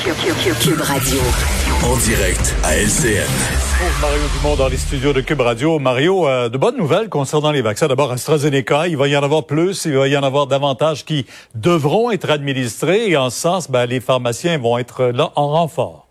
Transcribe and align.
Cube 0.00 0.80
Radio. 0.80 1.20
En 1.84 1.96
direct 1.98 2.56
à 2.64 2.74
LCN. 2.74 3.28
Bonjour, 3.78 4.00
Mario 4.00 4.22
Dumont 4.34 4.56
dans 4.56 4.68
les 4.68 4.78
studios 4.78 5.12
de 5.12 5.20
Cube 5.20 5.42
Radio. 5.42 5.78
Mario, 5.78 6.26
euh, 6.26 6.48
de 6.48 6.56
bonnes 6.56 6.78
nouvelles 6.78 7.10
concernant 7.10 7.50
les 7.50 7.60
vaccins. 7.60 7.86
D'abord, 7.86 8.10
AstraZeneca, 8.10 8.88
il 8.88 8.96
va 8.96 9.08
y 9.08 9.16
en 9.16 9.22
avoir 9.22 9.44
plus, 9.44 9.84
il 9.84 9.92
va 9.92 10.08
y 10.08 10.16
en 10.16 10.22
avoir 10.22 10.46
davantage 10.46 11.04
qui 11.04 11.26
devront 11.54 12.10
être 12.10 12.30
administrés 12.30 13.10
et 13.10 13.16
en 13.18 13.28
ce 13.28 13.40
sens, 13.40 13.70
ben, 13.70 13.84
les 13.84 14.00
pharmaciens 14.00 14.56
vont 14.56 14.78
être 14.78 15.04
là 15.04 15.32
en 15.36 15.48
renfort. 15.48 16.09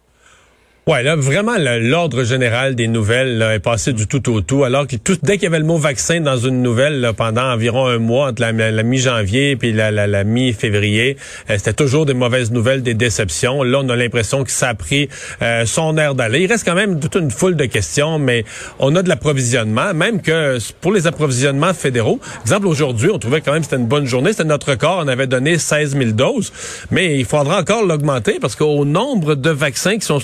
Ouais, 0.90 1.04
là, 1.04 1.16
vraiment, 1.16 1.54
l'ordre 1.60 2.24
général 2.24 2.74
des 2.74 2.88
nouvelles 2.88 3.38
là, 3.38 3.54
est 3.54 3.60
passé 3.60 3.94
du 3.94 4.08
tout 4.08 4.28
au 4.34 4.42
tout, 4.42 4.64
alors 4.64 4.88
que 4.88 4.96
tout, 4.96 5.16
dès 5.22 5.34
qu'il 5.34 5.44
y 5.44 5.46
avait 5.46 5.60
le 5.60 5.66
mot 5.66 5.78
vaccin 5.78 6.20
dans 6.20 6.38
une 6.38 6.64
nouvelle, 6.64 7.00
là, 7.00 7.14
pendant 7.14 7.44
environ 7.44 7.86
un 7.86 8.00
mois, 8.00 8.30
entre 8.30 8.42
la, 8.42 8.52
mi-janviie 8.82 9.56
puis 9.56 9.72
la, 9.72 9.92
la, 9.92 10.24
mi-février, 10.24 11.16
euh, 11.52 11.58
c'était 11.60 11.74
toujours 11.74 12.08
des 12.08 12.16
mauvaises 12.16 12.50
nouvelles, 12.50 12.82
des 12.82 12.96
déceptions. 12.96 13.62
Là, 13.62 13.82
on 13.84 13.90
a 13.90 13.96
l'impression 13.96 14.44
que 14.44 14.50
ça 14.50 14.70
a 14.70 14.74
pris 14.74 15.10
euh, 15.44 15.68
son 15.68 15.96
air 15.96 16.16
d'aller. 16.16 16.40
Il 16.40 16.48
reste 16.48 16.66
quand 16.66 16.74
même 16.74 17.00
toute 17.00 17.14
une 17.14 17.30
foule 17.30 17.56
de 17.56 17.66
questions, 17.66 18.18
mais 18.18 18.44
on 18.80 18.96
a 18.96 19.04
de 19.04 19.10
l'approvisionnement, 19.10 19.94
même 19.94 20.24
que 20.24 20.58
pour 20.82 20.92
les 20.92 21.06
approvisionnements 21.06 21.76
fédéraux, 21.76 22.20
exemple, 22.42 22.66
aujourd'hui, 22.66 23.12
on 23.14 23.20
trouvait 23.20 23.42
quand 23.42 23.52
même 23.54 23.62
que 23.62 23.68
c'était 23.68 23.80
une 23.80 23.88
bonne 23.88 24.08
journée, 24.08 24.32
c'était 24.32 24.46
notre 24.46 24.72
record, 24.72 25.04
on 25.06 25.08
avait 25.08 25.28
donné 25.28 25.60
16 25.60 25.96
000 25.96 26.12
doses, 26.14 26.52
mais 26.90 27.20
il 27.20 27.26
faudra 27.26 27.60
encore 27.60 27.86
l'augmenter 27.86 28.40
parce 28.42 28.56
qu'au 28.56 28.86
nombre 28.86 29.36
de 29.36 29.52
vaccins 29.52 30.00
qui 30.00 30.06
sont 30.08 30.20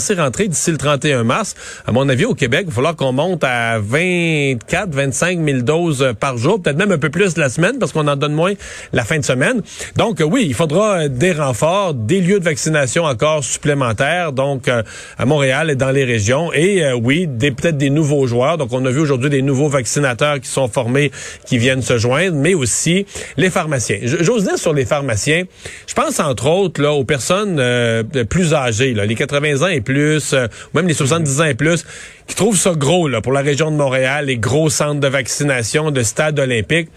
censés 0.00 0.14
rentrer 0.14 0.48
d'ici 0.48 0.70
le 0.70 0.78
31 0.78 1.24
mars. 1.24 1.54
À 1.86 1.92
mon 1.92 2.08
avis, 2.08 2.24
au 2.24 2.34
Québec, 2.34 2.62
il 2.64 2.68
va 2.68 2.74
falloir 2.74 2.96
qu'on 2.96 3.12
monte 3.12 3.44
à 3.44 3.78
24, 3.78 4.94
25 4.94 5.44
000 5.44 5.58
doses 5.60 6.14
par 6.18 6.38
jour, 6.38 6.60
peut-être 6.60 6.78
même 6.78 6.90
un 6.90 6.98
peu 6.98 7.10
plus 7.10 7.36
la 7.36 7.48
semaine 7.48 7.78
parce 7.78 7.92
qu'on 7.92 8.08
en 8.08 8.16
donne 8.16 8.32
moins 8.32 8.54
la 8.92 9.04
fin 9.04 9.18
de 9.18 9.24
semaine. 9.24 9.60
Donc, 9.96 10.20
euh, 10.20 10.24
oui, 10.24 10.46
il 10.46 10.54
faudra 10.54 11.08
des 11.08 11.32
renforts, 11.32 11.94
des 11.94 12.20
lieux 12.20 12.38
de 12.38 12.44
vaccination 12.44 13.04
encore 13.04 13.44
supplémentaires, 13.44 14.32
donc 14.32 14.68
euh, 14.68 14.82
à 15.18 15.26
Montréal 15.26 15.70
et 15.70 15.76
dans 15.76 15.90
les 15.90 16.04
régions. 16.04 16.52
Et 16.52 16.82
euh, 16.82 16.94
oui, 16.94 17.26
peut-être 17.26 17.76
des 17.76 17.90
nouveaux 17.90 18.26
joueurs. 18.26 18.56
Donc, 18.56 18.72
on 18.72 18.84
a 18.86 18.90
vu 18.90 19.00
aujourd'hui 19.00 19.28
des 19.28 19.42
nouveaux 19.42 19.68
vaccinateurs 19.68 20.40
qui 20.40 20.48
sont 20.48 20.68
formés, 20.68 21.10
qui 21.44 21.58
viennent 21.58 21.82
se 21.82 21.98
joindre, 21.98 22.36
mais 22.36 22.54
aussi 22.54 23.06
les 23.36 23.50
pharmaciens. 23.50 23.98
J'ose 24.02 24.44
dire 24.44 24.58
sur 24.58 24.72
les 24.72 24.86
pharmaciens, 24.86 25.44
je 25.86 25.94
pense 25.94 26.18
entre 26.20 26.48
autres 26.48 26.80
là 26.80 26.92
aux 26.92 27.04
personnes 27.04 27.62
plus 28.30 28.54
âgées, 28.54 28.94
là, 28.94 29.04
les 29.04 29.14
80 29.14 29.62
ans 29.62 29.68
et 29.68 29.79
plus, 29.80 30.32
euh, 30.32 30.46
même 30.74 30.86
les 30.86 30.94
70 30.94 31.40
ans 31.40 31.44
et 31.44 31.54
plus, 31.54 31.84
qui 32.30 32.36
trouvent 32.36 32.56
ça 32.56 32.74
gros 32.74 33.08
là, 33.08 33.20
pour 33.20 33.32
la 33.32 33.40
région 33.40 33.72
de 33.72 33.76
Montréal, 33.76 34.26
les 34.26 34.38
gros 34.38 34.70
centres 34.70 35.00
de 35.00 35.08
vaccination, 35.08 35.90
de 35.90 36.04
stades 36.04 36.38
olympiques. 36.38 36.88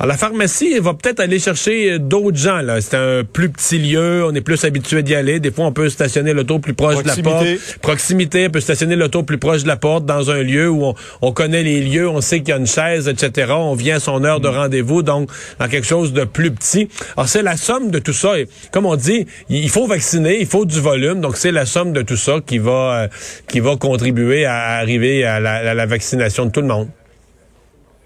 Alors, 0.00 0.12
la 0.12 0.16
pharmacie 0.16 0.78
va 0.78 0.94
peut-être 0.94 1.18
aller 1.18 1.40
chercher 1.40 1.94
euh, 1.94 1.98
d'autres 1.98 2.36
gens. 2.36 2.58
là. 2.58 2.80
C'est 2.80 2.96
un 2.96 3.24
plus 3.24 3.48
petit 3.48 3.78
lieu, 3.78 4.24
on 4.24 4.32
est 4.32 4.40
plus 4.40 4.64
habitué 4.64 5.02
d'y 5.02 5.16
aller. 5.16 5.40
Des 5.40 5.50
fois, 5.50 5.66
on 5.66 5.72
peut 5.72 5.88
stationner 5.88 6.32
l'auto 6.32 6.60
plus 6.60 6.74
proche 6.74 7.02
de 7.02 7.08
la 7.08 7.16
porte. 7.16 7.46
Proximité, 7.82 8.46
on 8.46 8.50
peut 8.50 8.60
stationner 8.60 8.94
l'auto 8.94 9.24
plus 9.24 9.38
proche 9.38 9.64
de 9.64 9.68
la 9.68 9.76
porte 9.76 10.06
dans 10.06 10.30
un 10.30 10.44
lieu 10.44 10.70
où 10.70 10.94
on, 11.20 11.32
connaît 11.32 11.64
les 11.64 11.80
lieux, 11.80 12.08
on 12.08 12.20
sait 12.20 12.38
qu'il 12.38 12.50
y 12.50 12.52
a 12.52 12.58
une 12.58 12.68
chaise, 12.68 13.08
etc. 13.08 13.52
On 13.56 13.74
vient 13.74 13.96
à 13.96 14.00
son 14.00 14.22
heure 14.22 14.38
de 14.38 14.48
mm. 14.48 14.54
rendez-vous, 14.54 15.02
donc 15.02 15.30
dans 15.58 15.66
quelque 15.66 15.86
chose 15.86 16.12
de 16.12 16.22
plus 16.22 16.52
petit. 16.52 16.88
Alors, 17.16 17.28
c'est 17.28 17.42
la 17.42 17.56
somme 17.56 17.90
de 17.90 17.98
tout 17.98 18.12
ça. 18.12 18.38
Et, 18.38 18.48
comme 18.70 18.86
on 18.86 18.94
dit, 18.94 19.26
il 19.48 19.68
faut 19.68 19.88
vacciner, 19.88 20.38
il 20.40 20.46
faut 20.46 20.64
du 20.64 20.80
volume. 20.80 21.20
Donc, 21.20 21.36
c'est 21.36 21.50
la 21.50 21.66
somme 21.66 21.92
de 21.92 22.02
tout 22.02 22.16
ça 22.16 22.36
qui 22.46 22.58
va, 22.58 23.02
euh, 23.02 23.08
qui 23.48 23.58
va 23.58 23.74
contribuer 23.74 24.44
à 24.44 24.67
arriver 24.76 25.24
à 25.24 25.40
la 25.40 25.86
vaccination 25.86 26.46
de 26.46 26.50
tout 26.50 26.60
le 26.60 26.68
monde. 26.68 26.88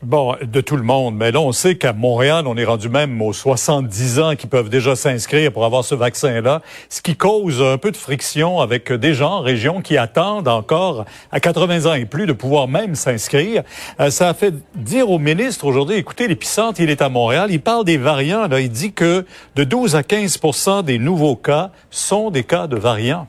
Bon, 0.02 0.34
de 0.42 0.60
tout 0.60 0.76
le 0.76 0.82
monde. 0.82 1.14
Mais 1.14 1.30
là, 1.30 1.40
on 1.40 1.52
sait 1.52 1.76
qu'à 1.76 1.92
Montréal, 1.92 2.48
on 2.48 2.56
est 2.56 2.64
rendu 2.64 2.88
même 2.88 3.22
aux 3.22 3.32
70 3.32 4.18
ans 4.18 4.34
qui 4.34 4.48
peuvent 4.48 4.68
déjà 4.68 4.96
s'inscrire 4.96 5.52
pour 5.52 5.64
avoir 5.64 5.84
ce 5.84 5.94
vaccin-là, 5.94 6.60
ce 6.88 7.00
qui 7.00 7.14
cause 7.14 7.62
un 7.62 7.78
peu 7.78 7.92
de 7.92 7.96
friction 7.96 8.58
avec 8.58 8.92
des 8.92 9.14
gens 9.14 9.34
en 9.34 9.40
région 9.42 9.80
qui 9.80 9.96
attendent 9.96 10.48
encore 10.48 11.04
à 11.30 11.38
80 11.38 11.86
ans 11.86 11.94
et 11.94 12.04
plus 12.04 12.26
de 12.26 12.32
pouvoir 12.32 12.66
même 12.66 12.96
s'inscrire. 12.96 13.62
Euh, 14.00 14.10
ça 14.10 14.28
a 14.28 14.34
fait 14.34 14.54
dire 14.74 15.08
au 15.08 15.20
ministre 15.20 15.66
aujourd'hui, 15.66 15.98
écoutez, 15.98 16.26
l'épicentre, 16.26 16.80
il 16.80 16.90
est 16.90 17.00
à 17.00 17.08
Montréal, 17.08 17.52
il 17.52 17.60
parle 17.60 17.84
des 17.84 17.96
variants. 17.96 18.48
Là, 18.48 18.58
il 18.58 18.70
dit 18.70 18.92
que 18.92 19.24
de 19.54 19.62
12 19.62 19.94
à 19.94 20.02
15% 20.02 20.82
des 20.82 20.98
nouveaux 20.98 21.36
cas 21.36 21.70
sont 21.92 22.32
des 22.32 22.42
cas 22.42 22.66
de 22.66 22.76
variants. 22.76 23.28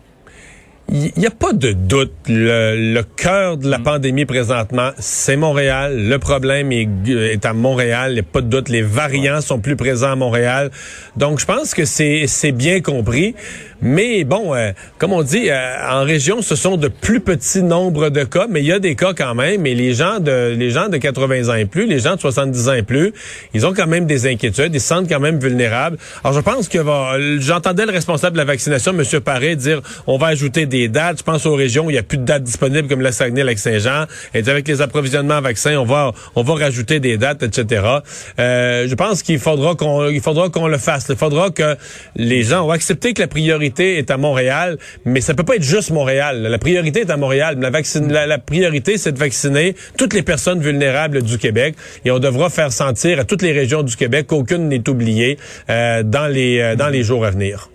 Il 0.90 1.12
n'y 1.18 1.26
a 1.26 1.32
pas 1.32 1.54
de 1.54 1.72
doute. 1.72 2.12
Le, 2.28 3.02
cœur 3.16 3.58
de 3.58 3.70
la 3.70 3.80
mm. 3.80 3.84
pandémie 3.84 4.26
présentement, 4.26 4.92
c'est 5.00 5.36
Montréal. 5.36 6.08
Le 6.08 6.20
problème 6.20 6.72
est, 6.72 6.88
est 7.08 7.46
à 7.46 7.54
Montréal. 7.54 8.12
Il 8.12 8.14
n'y 8.16 8.20
a 8.20 8.24
pas 8.24 8.42
de 8.42 8.48
doute. 8.48 8.70
Les 8.70 8.82
variants 8.82 9.42
sont 9.42 9.60
plus 9.60 9.76
présents 9.76 10.12
à 10.12 10.16
Montréal. 10.16 10.72
Donc, 11.16 11.40
je 11.40 11.46
pense 11.46 11.74
que 11.74 11.86
c'est 11.86 12.52
bien 12.52 12.82
compris. 12.82 13.34
Mais 13.86 14.24
bon, 14.24 14.56
euh, 14.56 14.72
comme 14.98 15.12
on 15.12 15.24
dit, 15.24 15.50
euh, 15.50 15.76
en 15.92 16.06
région, 16.06 16.42
ce 16.42 16.56
sont 16.56 16.78
de 16.78 16.88
plus 16.88 17.20
petits 17.20 17.62
nombres 17.62 18.10
de 18.10 18.24
cas, 18.24 18.48
mais 18.50 18.62
il 18.62 18.68
y 18.68 18.72
a 18.72 18.80
des 18.80 18.96
cas 18.96 19.14
quand 19.14 19.36
même. 19.36 19.66
Et 19.66 19.76
les 19.76 19.94
gens 19.94 20.22
de 20.22 20.56
les 20.58 20.70
gens 20.70 20.88
de 20.88 20.96
80 20.96 21.50
ans 21.50 21.56
et 21.56 21.66
plus, 21.66 21.86
les 21.86 22.00
gens 22.00 22.16
de 22.16 22.22
70 22.22 22.70
ans 22.70 22.74
et 22.74 22.84
plus, 22.84 23.12
ils 23.54 23.66
ont 23.66 23.74
quand 23.74 23.88
même 23.88 24.06
des 24.06 24.26
inquiétudes, 24.26 24.74
ils 24.74 24.80
se 24.80 24.88
sentent 24.88 25.10
quand 25.10 25.20
même 25.20 25.38
vulnérables. 25.38 25.98
Alors 26.24 26.34
je 26.34 26.40
pense 26.40 26.70
que 26.70 26.78
j'entendais 27.40 27.86
le 27.86 27.92
responsable 27.92 28.34
de 28.34 28.38
la 28.38 28.46
vaccination, 28.46 28.94
M. 28.94 29.20
Paré, 29.20 29.58
dire 29.58 29.82
on 30.08 30.18
va 30.18 30.28
ajouter 30.28 30.66
des 30.74 30.88
dates. 30.88 31.20
Je 31.20 31.24
pense 31.24 31.46
aux 31.46 31.56
régions 31.56 31.86
où 31.86 31.90
il 31.92 31.94
n'y 31.94 32.00
a 32.00 32.04
plus 32.04 32.18
de 32.18 32.26
dates 32.26 32.44
disponibles 32.44 32.88
comme 32.88 33.02
la 33.02 33.12
Saguenay, 33.12 33.44
lac 33.44 33.60
Saint-Jean. 33.60 34.06
Et 34.34 34.48
avec 34.50 34.68
les 34.68 34.82
approvisionnements 34.82 35.36
en 35.36 35.42
vaccins, 35.42 35.78
on 35.78 35.86
va 35.86 36.12
on 36.36 36.42
va 36.42 36.56
rajouter 36.56 37.00
des 37.00 37.18
dates, 37.18 37.44
etc. 37.44 37.86
Euh, 38.40 38.88
je 38.88 38.96
pense 38.96 39.22
qu'il 39.22 39.38
faudra 39.38 39.76
qu'on 39.76 40.10
il 40.10 40.22
faudra 40.22 40.50
qu'on 40.50 40.68
le 40.68 40.80
fasse. 40.80 41.06
Il 41.10 41.16
faudra 41.16 41.52
que 41.52 41.76
les 42.16 42.42
gens 42.42 42.68
ont 42.68 42.72
accepté 42.72 43.14
que 43.14 43.22
la 43.22 43.28
priorité 43.28 44.00
est 44.00 44.10
à 44.10 44.18
Montréal, 44.18 44.78
mais 45.06 45.22
ça 45.22 45.36
peut 45.36 45.44
pas 45.44 45.58
être 45.58 45.64
juste 45.64 45.92
Montréal. 45.92 46.42
La 46.42 46.58
priorité 46.58 47.02
est 47.02 47.12
à 47.12 47.18
Montréal. 47.18 47.58
La, 47.60 47.70
vaccine, 47.70 48.12
la, 48.12 48.40
priorité, 48.40 48.98
c'est 48.98 49.12
de 49.12 49.20
vacciner 49.20 49.76
toutes 49.98 50.14
les 50.16 50.24
personnes 50.24 50.60
vulnérables 50.60 51.22
du 51.22 51.38
Québec. 51.38 51.76
Et 52.04 52.10
on 52.10 52.20
devra 52.20 52.50
faire 52.50 52.72
sentir 52.72 53.20
à 53.20 53.26
toutes 53.26 53.44
les 53.44 53.52
régions 53.52 53.84
du 53.84 53.96
Québec 53.96 54.26
qu'aucune 54.28 54.70
n'est 54.70 54.90
oubliée 54.90 55.38
euh, 55.70 56.02
dans 56.02 56.28
les 56.28 56.60
euh, 56.60 56.76
dans 56.76 56.90
les 56.90 57.04
jours 57.04 57.26
à 57.26 57.30
venir. 57.30 57.70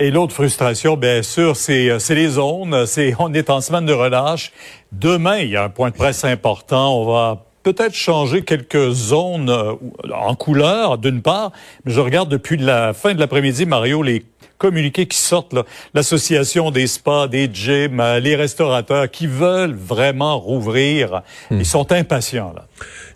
Et 0.00 0.12
l'autre 0.12 0.32
frustration, 0.32 0.96
bien 0.96 1.24
sûr, 1.24 1.56
c'est 1.56 1.90
euh, 1.90 1.98
les 2.10 2.28
zones. 2.28 2.86
C'est 2.86 3.14
on 3.18 3.34
est 3.34 3.50
en 3.50 3.60
semaine 3.60 3.84
de 3.84 3.92
relâche. 3.92 4.52
Demain, 4.92 5.38
il 5.38 5.50
y 5.50 5.56
a 5.56 5.64
un 5.64 5.68
point 5.68 5.90
de 5.90 5.96
presse 5.96 6.24
important. 6.24 7.00
On 7.00 7.12
va 7.12 7.44
peut-être 7.64 7.94
changer 7.94 8.42
quelques 8.42 8.90
zones 8.90 9.50
en 9.50 10.34
couleur, 10.36 10.98
d'une 10.98 11.20
part, 11.20 11.50
mais 11.84 11.92
je 11.92 12.00
regarde 12.00 12.28
depuis 12.28 12.56
la 12.56 12.94
fin 12.94 13.12
de 13.12 13.18
l'après-midi, 13.18 13.66
Mario, 13.66 14.02
les 14.02 14.22
communiqués 14.56 15.06
qui 15.06 15.18
sortent, 15.18 15.54
l'association 15.94 16.70
des 16.70 16.86
spas, 16.86 17.28
des 17.28 17.48
gyms, 17.52 18.00
euh, 18.00 18.20
les 18.20 18.36
restaurateurs 18.36 19.10
qui 19.10 19.26
veulent 19.26 19.74
vraiment 19.74 20.38
rouvrir, 20.38 21.22
hmm. 21.50 21.58
ils 21.58 21.66
sont 21.66 21.92
impatients. 21.92 22.52
Là. 22.54 22.66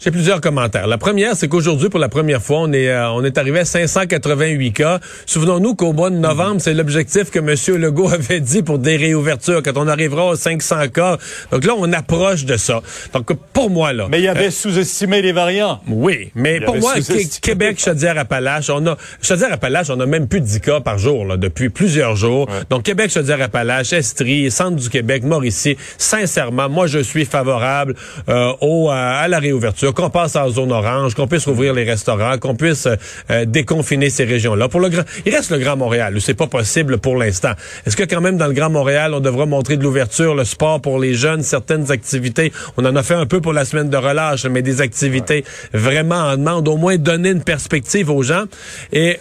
J'ai 0.01 0.11
plusieurs 0.11 0.41
commentaires. 0.41 0.87
La 0.87 0.99
première, 0.99 1.37
c'est 1.37 1.49
qu'aujourd'hui, 1.49 1.89
pour 1.89 2.01
la 2.01 2.09
première 2.09 2.43
fois, 2.43 2.59
on 2.61 2.73
est 2.73 2.89
euh, 2.89 3.11
on 3.11 3.23
est 3.25 3.39
arrivé 3.39 3.61
à 3.61 3.65
588 3.65 4.73
cas. 4.73 5.01
Souvenons-nous 5.27 5.75
qu'au 5.77 5.93
mois 5.93 6.11
de 6.11 6.17
novembre, 6.17 6.61
c'est 6.61 6.75
l'objectif 6.75 7.31
que 7.31 7.39
M. 7.39 7.81
Legault 7.81 8.09
avait 8.11 8.41
dit 8.41 8.63
pour 8.63 8.79
des 8.79 8.97
réouvertures, 8.97 9.63
quand 9.63 9.77
on 9.77 9.87
arrivera 9.87 10.27
aux 10.27 10.35
500 10.35 10.89
cas. 10.89 11.19
Donc 11.53 11.65
là, 11.65 11.75
on 11.77 11.93
approche 11.93 12.45
de 12.45 12.57
ça. 12.57 12.83
Donc 13.13 13.33
pour 13.53 13.71
moi, 13.71 13.93
là... 13.93 14.09
Mais 14.11 14.19
il 14.19 14.25
y 14.25 14.29
avait 14.29 14.47
euh, 14.47 14.51
sous-estimé 14.51 15.23
les 15.23 15.33
variants. 15.33 15.81
Oui, 15.89 16.33
mais 16.35 16.61
pour 16.61 16.77
moi, 16.77 16.95
Québec, 17.41 17.79
Chaudière-Appalaches, 17.79 18.71
on 18.71 18.87
a... 18.87 18.97
Chaudière-Appalaches, 19.21 19.91
on 19.91 20.01
a 20.01 20.07
même 20.07 20.27
plus 20.27 20.41
de 20.41 20.47
10 20.47 20.61
cas 20.61 20.81
par 20.81 20.99
jour, 20.99 21.22
là, 21.25 21.37
depuis 21.37 21.69
plusieurs 21.69 22.17
jours. 22.17 22.49
Donc 22.69 22.83
Québec, 22.83 23.11
Chaudière-Appalaches, 23.11 23.93
Estrie, 23.93 24.51
Centre 24.51 24.77
du 24.77 24.89
Québec, 24.89 25.23
Mauricie, 25.23 25.77
sincèrement, 25.99 26.69
moi, 26.69 26.87
je 26.87 26.99
suis 26.99 27.25
favorable 27.25 27.95
euh, 28.29 28.53
au, 28.61 28.91
à 28.91 29.29
la 29.29 29.39
réouverture 29.39 29.53
réouverture, 29.53 29.95
qu'on 29.95 30.11
passe 30.11 30.37
en 30.37 30.49
zone 30.49 30.73
orange, 30.73 31.15
qu'on 31.15 31.27
puisse 31.27 31.47
rouvrir 31.47 31.75
les 31.75 31.85
restaurants, 31.85 32.39
qu'on 32.39 32.55
puisse 32.55 32.89
euh, 33.31 33.45
déconfiner 33.45 34.11
ces 34.11 34.25
régions-là. 34.25 34.69
Pour 34.69 34.81
le 34.81 34.89
grand, 34.89 35.03
il 35.25 35.35
reste 35.35 35.51
le 35.51 35.59
Grand 35.59 35.77
Montréal, 35.77 36.17
où 36.17 36.21
c'est 36.21 36.35
pas 36.35 36.47
possible 36.47 36.99
pour 36.99 37.17
l'instant. 37.17 37.53
Est-ce 37.87 37.97
que 37.97 38.03
quand 38.03 38.21
même 38.21 38.37
dans 38.37 38.47
le 38.47 38.55
Grand 38.55 38.71
Montréal, 38.71 39.15
on 39.15 39.21
devra 39.21 39.47
montrer 39.47 39.77
de 39.77 39.83
l'ouverture, 39.83 40.35
le 40.35 40.45
sport 40.45 40.81
pour 40.81 40.99
les 40.99 41.15
jeunes, 41.15 41.43
certaines 41.43 41.91
activités? 41.91 42.53
On 42.77 42.85
en 42.85 42.97
a 42.97 43.03
fait 43.03 43.15
un 43.15 43.27
peu 43.27 43.41
pour 43.41 43.53
la 43.53 43.65
semaine 43.65 43.91
de 43.91 43.97
relâche, 43.97 44.47
mais 44.47 44.63
des 44.63 44.81
activités 44.81 45.45
vraiment 45.73 46.23
en 46.23 46.37
demande, 46.37 46.67
au 46.69 46.77
moins 46.77 46.97
donner 46.97 47.31
une 47.31 47.45
perspective 47.45 48.11
aux 48.11 48.23
gens. 48.23 48.45
Et 48.93 49.19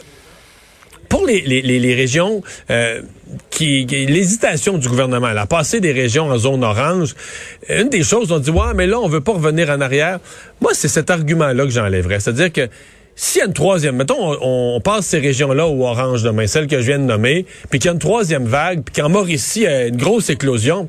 pour 1.12 1.28
les, 1.28 1.42
les, 1.42 1.62
les, 1.62 1.94
régions 1.94 2.42
euh, 2.70 3.02
qui, 3.50 3.86
l'hésitation 3.86 4.78
du 4.78 4.88
gouvernement, 4.88 5.28
à 5.28 5.46
passer 5.46 5.82
des 5.82 5.92
régions 5.92 6.30
en 6.30 6.38
zone 6.38 6.64
orange, 6.64 7.16
une 7.68 7.90
des 7.90 8.02
choses, 8.02 8.32
on 8.32 8.40
dit 8.40 8.50
ouais, 8.50 8.74
mais 8.76 8.88
là 8.88 8.98
on 8.98 9.10
veut 9.10 9.20
pas 9.20 9.34
revenir 9.34 9.70
en 9.70 9.82
arrière. 9.82 10.20
Moi, 10.62 10.72
c'est 10.74 10.88
cet 10.88 11.10
argument-là 11.10 11.66
que 11.66 11.70
j'enlèverais, 11.70 12.22
c'est-à-dire 12.22 12.54
que 12.54 12.70
s'il 13.14 13.40
y 13.40 13.42
a 13.44 13.48
une 13.48 13.54
troisième, 13.54 13.98
mettons, 13.98 14.38
on, 14.42 14.80
passe 14.80 15.08
ces 15.08 15.20
régions-là 15.20 15.68
au 15.68 15.86
orange 15.86 16.24
demain, 16.24 16.48
celle 16.48 16.68
que 16.68 16.80
je 16.80 16.88
viens 16.88 17.00
de 17.00 17.04
nommer, 17.04 17.46
puis 17.70 17.80
qu'il 17.80 17.88
y 17.88 17.90
a 17.90 17.94
une 17.94 18.00
troisième 18.00 18.46
vague, 18.46 18.82
puis 18.82 19.02
qu'en 19.02 19.10
Mauricie, 19.10 19.60
il 19.60 19.64
y 19.64 19.68
a 19.68 19.88
une 19.88 19.98
grosse 19.98 20.30
éclosion, 20.30 20.88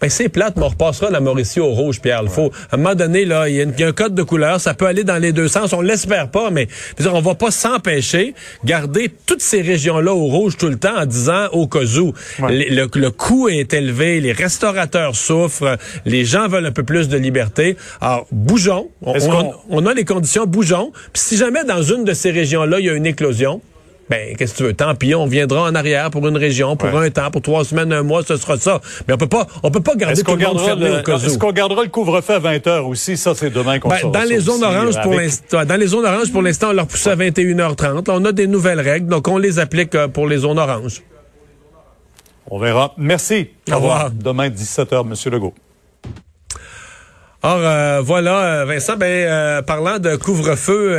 ben 0.00 0.08
c'est 0.10 0.28
plate, 0.28 0.56
mais 0.56 0.64
on 0.64 0.68
repassera 0.68 1.10
la 1.10 1.20
Mauricie 1.20 1.60
au 1.60 1.68
rouge, 1.68 2.00
Pierre. 2.00 2.20
Il 2.22 2.28
faut, 2.28 2.52
à 2.70 2.74
un 2.74 2.78
moment 2.78 2.94
donné, 2.94 3.24
là, 3.24 3.48
il 3.48 3.56
y, 3.56 3.84
a 3.84 3.86
un 3.86 3.92
code 3.92 4.14
de 4.14 4.22
couleur, 4.22 4.60
ça 4.60 4.74
peut 4.74 4.86
aller 4.86 5.04
dans 5.04 5.16
les 5.16 5.32
deux 5.32 5.48
sens. 5.48 5.72
On 5.72 5.80
l'espère 5.80 6.30
pas, 6.30 6.50
mais 6.50 6.68
dire, 6.98 7.14
on 7.14 7.20
va 7.20 7.34
pas 7.34 7.50
s'empêcher 7.50 8.34
garder 8.64 9.10
toutes 9.26 9.42
ces 9.42 9.60
régions-là 9.60 10.12
au 10.12 10.26
rouge 10.26 10.56
tout 10.56 10.68
le 10.68 10.78
temps 10.78 10.96
en 10.96 11.06
disant 11.06 11.46
au 11.52 11.66
cas 11.66 11.84
où. 11.98 12.12
Le, 12.40 13.08
coût 13.08 13.48
est 13.48 13.72
élevé, 13.74 14.20
les 14.20 14.32
restaurateurs 14.32 15.16
souffrent, 15.16 15.76
les 16.04 16.24
gens 16.24 16.48
veulent 16.48 16.66
un 16.66 16.72
peu 16.72 16.82
plus 16.82 17.08
de 17.08 17.16
liberté. 17.16 17.76
Alors, 18.00 18.26
bougeons. 18.30 18.88
On, 19.02 19.52
on 19.70 19.86
a 19.86 19.94
les 19.94 20.04
conditions, 20.04 20.46
bougeons. 20.46 20.92
Puis 21.12 21.22
si 21.22 21.36
jamais 21.36 21.64
dans 21.64 21.82
une 21.82 22.04
de 22.04 22.12
ces 22.12 22.30
régions-là, 22.30 22.80
il 22.80 22.86
y 22.86 22.90
a 22.90 22.94
une 22.94 23.06
éclosion, 23.06 23.60
ben, 24.10 24.36
qu'est-ce 24.36 24.52
que 24.52 24.58
tu 24.58 24.62
veux? 24.64 24.74
Tant 24.74 24.94
pis, 24.94 25.14
on 25.14 25.26
viendra 25.26 25.62
en 25.64 25.74
arrière 25.74 26.10
pour 26.10 26.26
une 26.26 26.36
région, 26.36 26.76
pour 26.76 26.96
un 26.96 27.10
temps, 27.10 27.30
pour 27.30 27.42
trois 27.42 27.64
semaines, 27.64 27.92
un 27.92 28.02
mois, 28.02 28.22
ce 28.26 28.36
sera 28.36 28.56
ça. 28.56 28.80
Mais 29.06 29.14
on 29.14 29.18
peut 29.18 29.26
pas, 29.26 29.46
on 29.62 29.70
peut 29.70 29.80
pas 29.80 29.94
garder 29.96 30.22
tout 30.22 30.36
le 30.36 30.46
monde 30.46 30.60
fermé 30.60 30.98
au 30.98 31.02
cas 31.02 31.18
Est-ce 31.18 31.38
qu'on 31.38 31.52
gardera 31.52 31.82
le 31.82 31.90
couvre-feu 31.90 32.34
à 32.34 32.38
20 32.38 32.66
heures 32.66 32.86
aussi? 32.86 33.16
Ça, 33.16 33.34
c'est 33.34 33.50
demain 33.50 33.78
qu'on 33.78 33.88
ben, 33.88 34.10
dans 34.10 34.28
les 34.28 34.38
zones 34.38 34.62
oranges 34.62 35.00
pour 35.02 35.14
l'instant, 35.14 35.64
dans 35.64 35.76
les 35.76 35.86
zones 35.86 36.06
oranges 36.06 36.32
pour 36.32 36.42
l'instant, 36.42 36.68
on 36.70 36.72
leur 36.72 36.86
pousse 36.86 37.06
à 37.06 37.16
21h30. 37.16 38.04
on 38.08 38.24
a 38.24 38.32
des 38.32 38.46
nouvelles 38.46 38.80
règles, 38.80 39.08
donc 39.08 39.28
on 39.28 39.38
les 39.38 39.58
applique 39.58 39.94
euh, 39.94 40.08
pour 40.08 40.26
les 40.26 40.38
zones 40.38 40.58
oranges. 40.58 41.02
On 42.50 42.58
verra. 42.58 42.94
Merci. 42.96 43.48
Au 43.70 43.76
revoir. 43.76 44.10
Demain, 44.10 44.48
17h, 44.48 45.06
Monsieur 45.06 45.30
Legault. 45.30 45.54
Or 47.44 47.60
euh, 47.62 48.00
voilà, 48.04 48.62
euh, 48.62 48.64
Vincent, 48.64 48.96
ben 48.96 49.06
euh, 49.06 49.62
parlant 49.62 50.00
de 50.00 50.16
couvre-feu, 50.16 50.98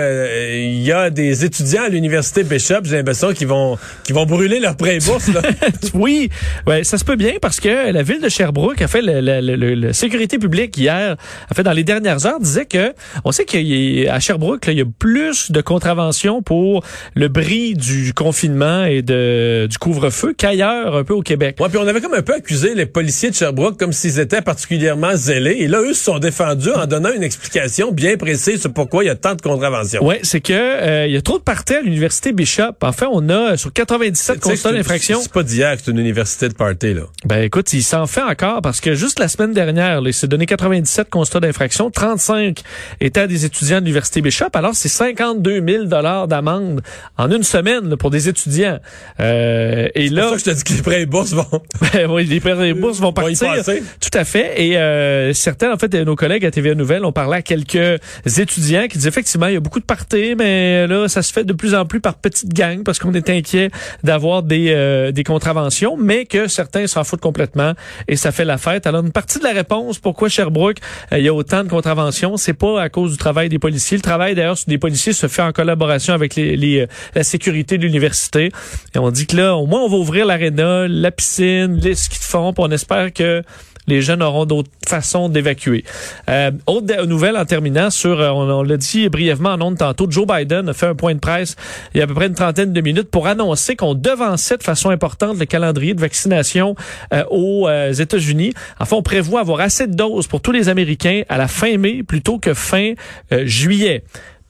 il 0.53 0.81
y 0.81 0.91
a 0.93 1.09
des 1.09 1.43
étudiants 1.43 1.83
à 1.83 1.89
l'université 1.89 2.45
Bishop, 2.45 2.85
j'ai 2.85 2.95
l'impression 2.95 3.33
qu'ils 3.33 3.49
vont 3.49 3.77
qui 4.05 4.13
vont 4.13 4.25
brûler 4.25 4.61
leur 4.61 4.77
prêt 4.77 4.99
bourse. 4.99 5.29
oui, 5.93 6.29
ouais, 6.65 6.85
ça 6.85 6.97
se 6.97 7.03
peut 7.03 7.17
bien 7.17 7.33
parce 7.41 7.59
que 7.59 7.91
la 7.91 8.03
ville 8.03 8.21
de 8.21 8.29
Sherbrooke 8.29 8.81
a 8.81 8.87
fait 8.87 9.01
la 9.01 9.91
sécurité 9.91 10.39
publique 10.39 10.77
hier, 10.77 11.17
a 11.49 11.53
fait 11.53 11.63
dans 11.63 11.73
les 11.73 11.83
dernières 11.83 12.25
heures, 12.25 12.39
disait 12.39 12.65
que 12.65 12.93
on 13.25 13.33
sait 13.33 13.43
qu'à 13.43 14.19
Sherbrooke, 14.21 14.65
il 14.69 14.77
y 14.77 14.81
a 14.81 14.85
plus 14.97 15.51
de 15.51 15.59
contraventions 15.59 16.41
pour 16.41 16.85
le 17.15 17.27
bris 17.27 17.73
du 17.73 18.13
confinement 18.13 18.85
et 18.85 19.01
de 19.01 19.67
du 19.69 19.77
couvre-feu 19.77 20.33
qu'ailleurs 20.37 20.95
un 20.95 21.03
peu 21.03 21.15
au 21.15 21.21
Québec. 21.21 21.57
Ouais, 21.59 21.67
puis 21.67 21.79
on 21.79 21.85
avait 21.87 21.99
comme 21.99 22.13
un 22.13 22.21
peu 22.21 22.35
accusé 22.35 22.75
les 22.75 22.85
policiers 22.85 23.29
de 23.29 23.35
Sherbrooke 23.35 23.77
comme 23.77 23.91
s'ils 23.91 24.21
étaient 24.21 24.41
particulièrement 24.41 25.17
zélés, 25.17 25.57
et 25.59 25.67
là 25.67 25.81
eux 25.81 25.93
se 25.93 26.05
sont 26.05 26.17
défendu 26.29 26.69
en 26.69 26.85
donnant 26.85 27.11
une 27.11 27.23
explication 27.23 27.91
bien 27.91 28.15
précise 28.15 28.61
sur 28.61 28.71
pourquoi 28.71 29.03
il 29.03 29.07
y 29.07 29.09
a 29.09 29.15
tant 29.15 29.35
de 29.35 29.41
contraventions. 29.41 30.05
Oui, 30.05 30.15
c'est 30.23 30.41
que 30.41 30.53
euh, 30.53 31.07
il 31.07 31.13
y 31.13 31.17
a 31.17 31.21
trop 31.21 31.39
de 31.39 31.43
parties 31.43 31.75
à 31.75 31.81
l'université 31.81 32.31
Bishop. 32.33 32.73
En 32.81 32.91
fait, 32.91 33.07
on 33.11 33.29
a 33.29 33.57
sur 33.57 33.73
97 33.73 34.39
constats 34.39 34.71
d'infraction. 34.71 35.19
C'est 35.21 35.31
pas 35.31 35.43
d'hier 35.43 35.75
que 35.75 35.81
c'est 35.83 35.91
une 35.91 35.97
université 35.97 36.47
de 36.47 36.53
party 36.53 36.93
là. 36.93 37.03
Ben 37.25 37.43
écoute, 37.43 37.73
il 37.73 37.83
s'en 37.83 38.05
fait 38.05 38.21
encore 38.21 38.61
parce 38.61 38.79
que 38.79 38.93
juste 38.93 39.19
la 39.19 39.27
semaine 39.27 39.53
dernière, 39.53 40.01
là, 40.01 40.09
il 40.09 40.13
s'est 40.13 40.27
donné 40.27 40.45
97 40.45 41.09
constats 41.09 41.39
d'infraction, 41.39 41.89
35 41.89 42.61
étaient 43.01 43.21
à 43.21 43.27
des 43.27 43.45
étudiants 43.45 43.79
de 43.79 43.85
l'université 43.85 44.21
Bishop. 44.21 44.49
Alors 44.53 44.75
c'est 44.75 44.89
52 44.89 45.63
000 45.67 45.85
dollars 45.85 46.27
d'amende 46.27 46.81
en 47.17 47.31
une 47.31 47.43
semaine 47.43 47.95
pour 47.97 48.11
des 48.11 48.29
étudiants. 48.29 48.79
Euh, 49.19 49.87
et 49.95 50.09
là, 50.09 50.29
pour 50.29 50.31
ça 50.31 50.35
que 50.35 50.41
je 50.41 50.51
te 50.51 50.55
dis 50.57 50.63
que 50.63 50.73
les 50.73 50.81
prêts 50.81 51.01
et 51.01 51.05
bourses 51.05 51.33
vont. 51.33 51.45
ben, 51.93 52.09
oui, 52.09 52.25
les 52.25 52.39
prêts 52.39 52.69
et 52.69 52.73
bourses 52.73 52.99
vont 52.99 53.13
partir. 53.13 53.51
Tout 53.63 54.17
à 54.17 54.23
fait. 54.23 54.61
Et 54.61 54.77
euh, 54.77 55.33
certains 55.33 55.73
en 55.73 55.77
fait 55.77 55.93
nos 56.05 56.15
collègues 56.19 56.45
à 56.45 56.51
TVA 56.51 56.75
Nouvelle, 56.75 57.05
on 57.05 57.11
parlait 57.11 57.37
à 57.37 57.41
quelques 57.41 57.99
étudiants 58.37 58.87
qui 58.87 58.97
disaient 58.97 59.09
effectivement, 59.09 59.47
il 59.47 59.53
y 59.53 59.57
a 59.57 59.61
beaucoup 59.61 59.79
de 59.79 59.85
parties, 59.85 60.35
mais 60.37 60.85
là, 60.85 61.07
ça 61.07 61.21
se 61.21 61.31
fait 61.31 61.45
de 61.45 61.53
plus 61.53 61.73
en 61.73 61.85
plus 61.85 62.01
par 62.01 62.15
petites 62.15 62.53
gangs 62.53 62.83
parce 62.83 62.99
qu'on 62.99 63.13
est 63.13 63.29
inquiet 63.29 63.71
d'avoir 64.03 64.43
des, 64.43 64.73
euh, 64.75 65.11
des 65.11 65.23
contraventions, 65.23 65.95
mais 65.97 66.25
que 66.25 66.47
certains 66.47 66.87
s'en 66.87 67.05
foutent 67.05 67.21
complètement 67.21 67.73
et 68.07 68.17
ça 68.17 68.33
fait 68.33 68.45
la 68.45 68.57
fête. 68.57 68.85
Alors, 68.85 69.03
une 69.03 69.13
partie 69.13 69.39
de 69.39 69.45
la 69.45 69.53
réponse, 69.53 69.97
pourquoi 69.99 70.27
Sherbrooke, 70.27 70.79
euh, 71.13 71.19
il 71.19 71.23
y 71.23 71.29
a 71.29 71.33
autant 71.33 71.63
de 71.63 71.69
contraventions, 71.69 72.35
c'est 72.35 72.53
pas 72.53 72.81
à 72.81 72.89
cause 72.89 73.11
du 73.13 73.17
travail 73.17 73.47
des 73.47 73.59
policiers. 73.59 73.97
Le 73.97 74.03
travail, 74.03 74.35
d'ailleurs, 74.35 74.57
des 74.67 74.77
policiers 74.77 75.13
se 75.13 75.27
fait 75.27 75.41
en 75.41 75.53
collaboration 75.53 76.13
avec 76.13 76.35
les, 76.35 76.57
les 76.57 76.81
euh, 76.81 76.87
la 77.15 77.23
sécurité 77.23 77.77
de 77.77 77.83
l'université. 77.83 78.51
Et 78.93 78.99
on 78.99 79.09
dit 79.11 79.25
que 79.25 79.37
là, 79.37 79.55
au 79.55 79.65
moins, 79.65 79.81
on 79.81 79.89
va 79.89 79.97
ouvrir 79.97 80.25
l'aréna, 80.25 80.87
la 80.87 81.11
piscine, 81.11 81.79
les 81.81 81.95
skis 81.95 82.19
de 82.19 82.23
fond, 82.23 82.53
on 82.57 82.71
espère 82.71 83.13
que 83.13 83.43
les 83.89 84.01
jeunes 84.01 84.23
auront 84.23 84.45
d'autres 84.45 84.69
façons 84.87 85.29
d'évacuer. 85.29 85.83
Euh, 86.29 86.51
autre 86.67 87.05
nouvelle 87.05 87.37
en 87.37 87.45
terminant 87.45 87.89
sur, 87.89 88.19
euh, 88.19 88.29
on, 88.29 88.63
l'a 88.63 88.77
dit 88.77 89.09
brièvement 89.09 89.49
en 89.49 89.61
ondes 89.61 89.77
tantôt, 89.77 90.09
Joe 90.09 90.25
Biden 90.25 90.69
a 90.69 90.73
fait 90.73 90.87
un 90.87 90.95
point 90.95 91.13
de 91.13 91.19
presse 91.19 91.55
il 91.93 91.97
y 91.97 92.01
a 92.01 92.03
à 92.05 92.07
peu 92.07 92.13
près 92.13 92.27
une 92.27 92.35
trentaine 92.35 92.73
de 92.73 92.81
minutes 92.81 93.09
pour 93.09 93.27
annoncer 93.27 93.75
qu'on 93.75 93.95
devançait 93.95 94.57
de 94.57 94.63
façon 94.63 94.89
importante 94.89 95.37
le 95.37 95.45
calendrier 95.45 95.93
de 95.93 96.01
vaccination 96.01 96.75
euh, 97.13 97.23
aux 97.29 97.67
euh, 97.67 97.91
États-Unis. 97.93 98.53
Enfin, 98.79 98.97
on 98.97 99.03
prévoit 99.03 99.41
avoir 99.41 99.59
assez 99.59 99.87
de 99.87 99.95
doses 99.95 100.27
pour 100.27 100.41
tous 100.41 100.51
les 100.51 100.69
Américains 100.69 101.23
à 101.29 101.37
la 101.37 101.47
fin 101.47 101.77
mai 101.77 102.03
plutôt 102.03 102.39
que 102.39 102.53
fin 102.53 102.93
juillet. 103.31 104.03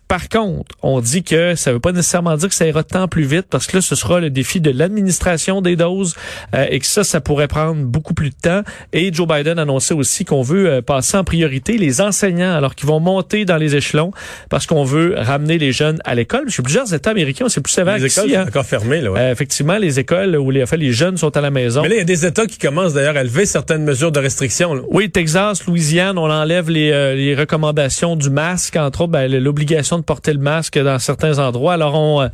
Par 0.10 0.28
contre, 0.28 0.76
on 0.82 1.02
dit 1.02 1.22
que 1.22 1.54
ça 1.54 1.70
ne 1.70 1.76
veut 1.76 1.80
pas 1.80 1.92
nécessairement 1.92 2.36
dire 2.36 2.50
que 2.50 2.56
ça 2.56 2.66
ira 2.66 2.84
tant 2.84 3.08
plus 3.08 3.26
vite 3.26 3.46
parce 3.48 3.68
que 3.68 3.78
là, 3.78 3.82
ce 3.82 3.94
sera 3.94 4.20
le 4.20 4.32
défi 4.32 4.60
de 4.60 4.72
l'administration 4.72 5.62
des 5.62 5.76
doses 5.76 6.16
euh, 6.56 6.66
et 6.68 6.80
que 6.80 6.88
ça, 6.88 7.04
ça 7.04 7.22
pourrait 7.22 7.48
prendre 7.48 7.84
beaucoup 7.84 8.16
plus 8.16 8.32
de 8.32 8.36
temps. 8.42 8.64
Et 8.92 9.14
Joe 9.14 9.28
Biden 9.28 9.60
annonçait 9.60 9.94
aussi 9.94 10.26
qu'on 10.26 10.42
veut 10.42 10.68
euh, 10.68 10.82
passer 10.82 11.16
en 11.16 11.24
priorité 11.24 11.78
les 11.78 12.02
enseignants 12.02 12.56
alors 12.56 12.74
qu'ils 12.74 12.88
vont 12.88 13.00
monter 13.00 13.46
dans 13.46 13.58
les 13.58 13.76
échelons 13.76 14.12
parce 14.50 14.66
qu'on 14.66 14.84
veut 14.84 15.14
ramener 15.16 15.60
les 15.60 15.72
jeunes 15.72 16.00
à 16.06 16.16
l'école. 16.16 16.50
Chez 16.50 16.64
plusieurs 16.64 16.92
États 16.92 17.12
américains, 17.12 17.48
c'est 17.48 17.62
plus 17.62 17.72
sévère 17.72 18.00
Les 18.00 18.06
écoles 18.08 18.32
sont 18.32 18.36
hein. 18.36 18.46
encore 18.48 18.66
fermées. 18.66 19.02
Là, 19.02 19.12
euh, 19.16 19.32
effectivement, 19.32 19.78
les 19.78 20.00
écoles 20.00 20.36
où 20.38 20.50
les, 20.50 20.66
les 20.76 20.92
jeunes 20.92 21.18
sont 21.18 21.38
à 21.38 21.42
la 21.42 21.52
maison. 21.52 21.84
Mais 21.84 21.90
là, 21.90 21.96
il 21.96 22.00
y 22.00 22.02
a 22.02 22.06
des 22.06 22.26
États 22.26 22.48
qui 22.48 22.58
commencent 22.58 22.94
d'ailleurs 22.94 23.18
à 23.18 23.24
lever 23.24 23.46
certaines 23.46 23.84
mesures 23.84 24.12
de 24.12 24.20
restriction. 24.20 24.74
Là. 24.74 24.82
Oui, 24.90 25.12
Texas, 25.12 25.68
Louisiane, 25.68 26.18
on 26.18 26.32
enlève 26.32 26.72
les, 26.72 27.16
les 27.16 27.36
recommandations 27.36 28.16
du 28.16 28.32
masque, 28.32 28.76
entre 28.76 29.02
autres, 29.02 29.12
ben, 29.12 29.32
l'obligation 29.32 29.99
de 30.00 30.06
porter 30.06 30.34
le 30.34 30.40
masque 30.40 30.78
dans 30.80 31.00
certains 31.00 31.40
endroits. 31.40 31.74
Alors 31.74 31.96
on 31.96 32.22
euh, 32.22 32.28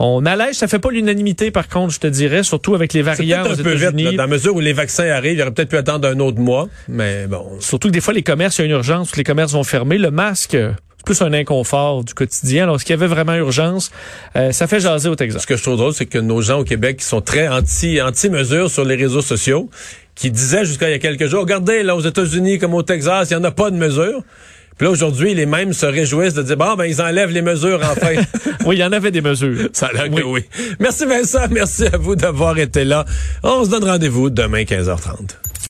on 0.00 0.24
allège, 0.26 0.54
ça 0.54 0.68
fait 0.68 0.78
pas 0.78 0.90
l'unanimité 0.90 1.50
par 1.50 1.68
contre, 1.68 1.92
je 1.92 1.98
te 1.98 2.06
dirais, 2.06 2.44
surtout 2.44 2.74
avec 2.74 2.92
les 2.92 3.02
variants 3.02 3.44
aux 3.44 3.54
États-Unis. 3.54 4.16
Dans 4.16 4.22
la 4.22 4.26
mesure 4.28 4.54
où 4.54 4.60
les 4.60 4.72
vaccins 4.72 5.08
arrivent, 5.08 5.34
il 5.34 5.42
aurait 5.42 5.50
peut-être 5.50 5.70
pu 5.70 5.76
attendre 5.76 6.06
un 6.06 6.20
autre 6.20 6.38
mois, 6.38 6.68
mais 6.88 7.26
bon. 7.26 7.44
Surtout 7.60 7.88
que 7.88 7.92
des 7.92 8.00
fois 8.00 8.14
les 8.14 8.22
commerces, 8.22 8.58
il 8.58 8.60
y 8.60 8.62
a 8.62 8.66
une 8.66 8.72
urgence, 8.72 9.16
les 9.16 9.24
commerces 9.24 9.52
vont 9.52 9.64
fermer. 9.64 9.98
Le 9.98 10.12
masque, 10.12 10.56
c'est 10.98 11.04
plus 11.04 11.20
un 11.20 11.32
inconfort 11.32 12.04
du 12.04 12.14
quotidien. 12.14 12.64
Alors, 12.64 12.78
qu'il 12.78 12.90
y 12.90 12.92
avait 12.92 13.08
vraiment 13.08 13.34
urgence, 13.34 13.90
euh, 14.36 14.52
ça 14.52 14.68
fait 14.68 14.78
jaser 14.78 15.08
au 15.08 15.16
Texas. 15.16 15.42
Ce 15.42 15.46
que 15.46 15.56
je 15.56 15.62
trouve 15.62 15.76
drôle, 15.76 15.94
c'est 15.94 16.06
que 16.06 16.18
nos 16.18 16.42
gens 16.42 16.60
au 16.60 16.64
Québec 16.64 16.98
qui 16.98 17.04
sont 17.04 17.20
très 17.20 17.48
anti 17.48 18.00
anti 18.00 18.30
mesures 18.30 18.70
sur 18.70 18.84
les 18.84 18.94
réseaux 18.94 19.22
sociaux, 19.22 19.68
qui 20.14 20.30
disaient 20.30 20.64
jusqu'à 20.64 20.88
il 20.88 20.92
y 20.92 20.94
a 20.94 20.98
quelques 20.98 21.26
jours, 21.26 21.40
regardez 21.40 21.82
là 21.82 21.96
aux 21.96 22.00
États-Unis 22.00 22.58
comme 22.58 22.74
au 22.74 22.82
Texas, 22.82 23.30
il 23.30 23.34
y 23.34 23.36
en 23.36 23.44
a 23.44 23.50
pas 23.50 23.70
de 23.70 23.76
mesures. 23.76 24.22
Puis 24.78 24.86
là, 24.86 24.92
aujourd'hui, 24.92 25.34
les 25.34 25.44
mêmes 25.44 25.72
se 25.72 25.86
réjouissent 25.86 26.34
de 26.34 26.42
dire, 26.42 26.56
bon, 26.56 26.74
ben, 26.76 26.84
ils 26.84 27.02
enlèvent 27.02 27.30
les 27.30 27.42
mesures 27.42 27.80
enfin. 27.82 28.14
oui, 28.64 28.76
il 28.76 28.78
y 28.78 28.84
en 28.84 28.92
avait 28.92 29.10
des 29.10 29.20
mesures. 29.20 29.68
Ça 29.72 29.86
a 29.86 29.92
l'air 29.92 30.06
oui. 30.10 30.22
que 30.22 30.26
oui. 30.26 30.44
Merci 30.78 31.04
Vincent, 31.04 31.48
merci 31.50 31.86
à 31.86 31.96
vous 31.96 32.14
d'avoir 32.14 32.56
été 32.58 32.84
là. 32.84 33.04
On 33.42 33.64
se 33.64 33.70
donne 33.70 33.84
rendez-vous 33.84 34.30
demain 34.30 34.62
15h30. 34.62 35.47